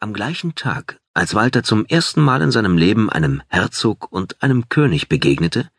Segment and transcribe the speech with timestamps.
[0.00, 4.68] Am gleichen Tag, als Walter zum ersten Mal in seinem Leben einem Herzog und einem
[4.68, 5.70] König begegnete,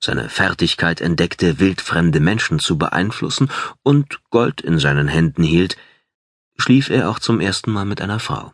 [0.00, 3.50] seine Fertigkeit entdeckte, wildfremde Menschen zu beeinflussen
[3.82, 5.76] und Gold in seinen Händen hielt,
[6.56, 8.52] schlief er auch zum ersten Mal mit einer Frau.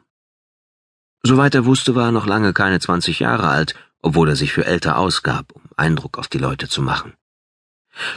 [1.22, 4.64] Soweit er wusste, war er noch lange keine zwanzig Jahre alt, obwohl er sich für
[4.64, 7.12] älter ausgab, um Eindruck auf die Leute zu machen.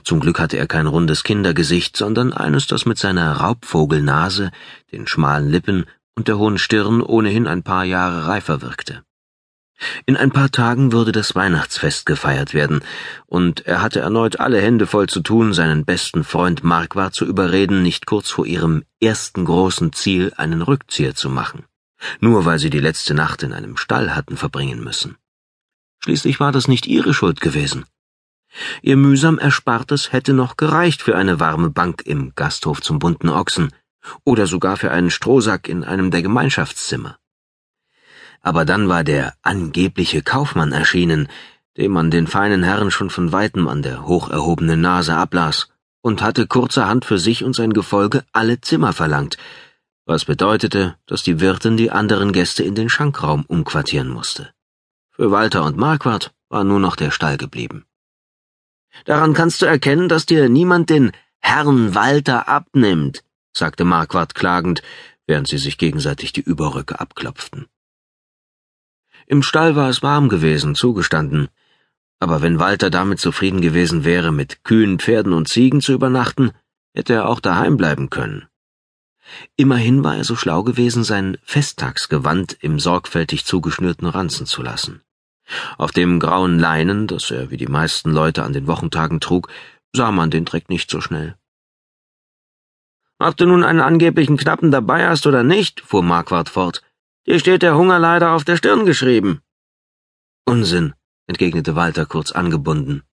[0.03, 4.51] Zum Glück hatte er kein rundes Kindergesicht, sondern eines, das mit seiner Raubvogelnase,
[4.91, 5.85] den schmalen Lippen
[6.15, 9.03] und der hohen Stirn ohnehin ein paar Jahre reifer wirkte.
[10.05, 12.81] In ein paar Tagen würde das Weihnachtsfest gefeiert werden,
[13.25, 17.81] und er hatte erneut alle Hände voll zu tun, seinen besten Freund Marquard zu überreden,
[17.81, 21.65] nicht kurz vor ihrem ersten großen Ziel einen Rückzieher zu machen,
[22.19, 25.17] nur weil sie die letzte Nacht in einem Stall hatten verbringen müssen.
[25.99, 27.85] Schließlich war das nicht ihre Schuld gewesen.
[28.81, 33.71] Ihr mühsam Erspartes hätte noch gereicht für eine warme Bank im Gasthof zum bunten Ochsen
[34.23, 37.17] oder sogar für einen Strohsack in einem der Gemeinschaftszimmer.
[38.41, 41.29] Aber dann war der angebliche Kaufmann erschienen,
[41.77, 45.69] dem man den feinen Herrn schon von weitem an der hoch erhobenen Nase ablas,
[46.01, 49.37] und hatte kurzerhand für sich und sein Gefolge alle Zimmer verlangt,
[50.05, 54.53] was bedeutete, dass die Wirtin die anderen Gäste in den Schankraum umquartieren musste.
[55.11, 57.85] Für Walter und Marquardt war nur noch der Stall geblieben.
[59.05, 64.81] Daran kannst du erkennen, dass dir niemand den Herrn Walter abnimmt, sagte Marquardt klagend,
[65.27, 67.67] während sie sich gegenseitig die Überröcke abklopften.
[69.25, 71.47] Im Stall war es warm gewesen, zugestanden,
[72.19, 76.51] aber wenn Walter damit zufrieden gewesen wäre, mit Kühen, Pferden und Ziegen zu übernachten,
[76.93, 78.47] hätte er auch daheim bleiben können.
[79.55, 85.01] Immerhin war er so schlau gewesen, sein Festtagsgewand im sorgfältig zugeschnürten Ranzen zu lassen.
[85.77, 89.49] Auf dem grauen Leinen, das er wie die meisten Leute an den Wochentagen trug,
[89.93, 91.35] sah man den Dreck nicht so schnell.
[93.23, 96.81] Ob du nun einen angeblichen Knappen dabei hast oder nicht, fuhr Marquardt fort,
[97.25, 99.39] dir steht der Hunger leider auf der Stirn geschrieben.
[100.43, 100.93] Unsinn,
[101.25, 103.03] entgegnete Walter kurz angebunden.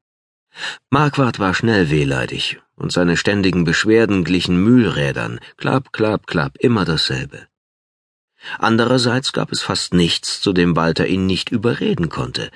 [0.91, 7.47] Marquardt war schnell wehleidig, und seine ständigen Beschwerden glichen Mühlrädern, klapp, klapp, klapp, immer dasselbe.
[8.59, 12.51] Andererseits gab es fast nichts, zu dem Walter ihn nicht überreden konnte,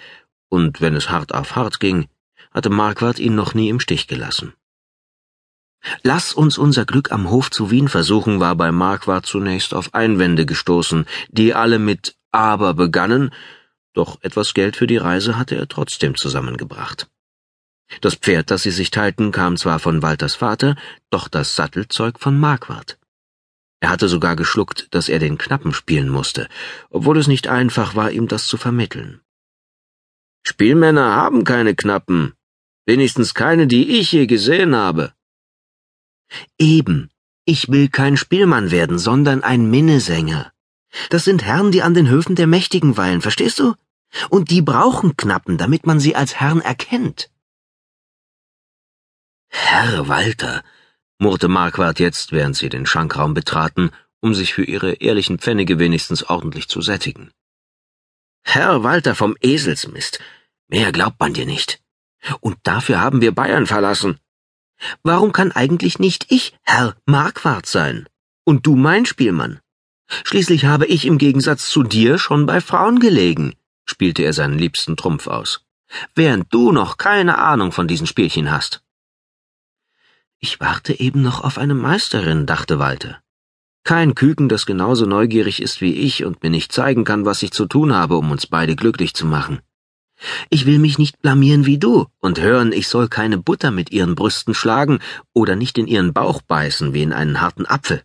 [0.49, 2.09] und wenn es hart auf hart ging,
[2.53, 4.55] hatte Marquardt ihn noch nie im Stich gelassen.
[6.03, 10.47] Lass uns unser Glück am Hof zu Wien versuchen, war bei Marquardt zunächst auf Einwände
[10.47, 13.33] gestoßen, die alle mit Aber begannen,
[13.93, 17.09] doch etwas Geld für die Reise hatte er trotzdem zusammengebracht.
[18.01, 20.77] Das Pferd, das sie sich teilten, kam zwar von Walters Vater,
[21.11, 22.99] doch das Sattelzeug von Marquardt.
[23.81, 26.49] Er hatte sogar geschluckt, dass er den Knappen spielen musste,
[26.91, 29.21] obwohl es nicht einfach war, ihm das zu vermitteln.
[30.43, 32.33] Spielmänner haben keine Knappen,
[32.87, 35.13] wenigstens keine, die ich je gesehen habe.
[36.59, 37.11] Eben,
[37.45, 40.53] ich will kein Spielmann werden, sondern ein Minnesänger.
[41.11, 43.75] Das sind Herren, die an den Höfen der Mächtigen weilen, verstehst du?
[44.31, 47.31] Und die brauchen Knappen, damit man sie als Herrn erkennt.
[49.49, 50.63] Herr Walter,
[51.19, 53.91] murrte Marquardt jetzt, während sie den Schankraum betraten,
[54.21, 57.31] um sich für ihre ehrlichen Pfennige wenigstens ordentlich zu sättigen.
[58.43, 60.21] Herr Walter vom Eselsmist,
[60.69, 61.81] mehr glaubt man dir nicht.
[62.41, 64.19] Und dafür haben wir Bayern verlassen.
[65.03, 68.09] Warum kann eigentlich nicht ich Herr Marquardt sein?
[68.45, 69.61] Und du mein Spielmann?
[70.25, 73.55] Schließlich habe ich im Gegensatz zu dir schon bei Frauen gelegen,
[73.87, 75.65] spielte er seinen liebsten Trumpf aus,
[76.15, 78.83] während du noch keine Ahnung von diesen Spielchen hast.
[80.39, 83.21] Ich warte eben noch auf eine Meisterin, dachte Walter.
[83.83, 87.53] Kein Küken, das genauso neugierig ist wie ich und mir nicht zeigen kann, was ich
[87.53, 89.61] zu tun habe, um uns beide glücklich zu machen.
[90.51, 94.15] Ich will mich nicht blamieren wie du und hören, ich soll keine Butter mit ihren
[94.15, 95.01] Brüsten schlagen
[95.33, 98.03] oder nicht in ihren Bauch beißen wie in einen harten Apfel.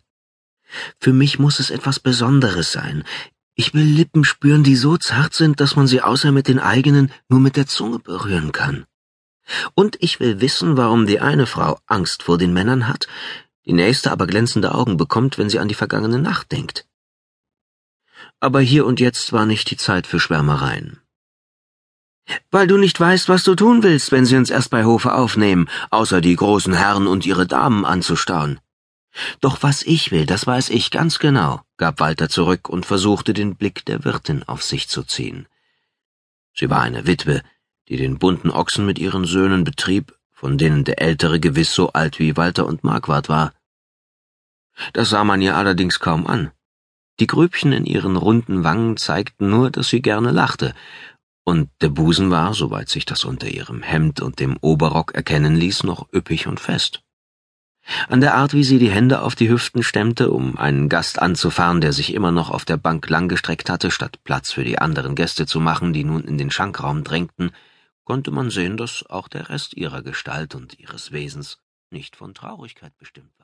[0.98, 3.04] Für mich muss es etwas Besonderes sein.
[3.54, 7.12] Ich will Lippen spüren, die so zart sind, dass man sie außer mit den eigenen
[7.28, 8.86] nur mit der Zunge berühren kann.
[9.74, 13.08] Und ich will wissen, warum die eine Frau Angst vor den Männern hat,
[13.66, 16.86] die nächste aber glänzende Augen bekommt, wenn sie an die vergangene Nacht denkt.
[18.38, 21.00] Aber hier und jetzt war nicht die Zeit für Schwärmereien.
[22.50, 25.68] Weil du nicht weißt, was du tun willst, wenn sie uns erst bei Hofe aufnehmen,
[25.90, 28.60] außer die großen Herren und ihre Damen anzustauen.
[29.40, 33.56] Doch was ich will, das weiß ich ganz genau, gab Walter zurück und versuchte den
[33.56, 35.46] Blick der Wirtin auf sich zu ziehen.
[36.54, 37.42] Sie war eine Witwe,
[37.88, 42.18] die den bunten Ochsen mit ihren Söhnen betrieb, von denen der ältere gewiss so alt
[42.18, 43.52] wie Walter und Marquardt war.
[44.92, 46.52] Das sah man ihr allerdings kaum an.
[47.18, 50.74] Die Grübchen in ihren runden Wangen zeigten nur, dass sie gerne lachte,
[51.50, 55.82] und der Busen war, soweit sich das unter ihrem Hemd und dem Oberrock erkennen ließ,
[55.82, 57.02] noch üppig und fest.
[58.08, 61.80] An der Art, wie sie die Hände auf die Hüften stemmte, um einen Gast anzufahren,
[61.80, 65.44] der sich immer noch auf der Bank langgestreckt hatte, statt Platz für die anderen Gäste
[65.44, 67.50] zu machen, die nun in den Schankraum drängten,
[68.04, 71.58] konnte man sehen, dass auch der Rest ihrer Gestalt und ihres Wesens
[71.90, 73.39] nicht von Traurigkeit bestimmt war.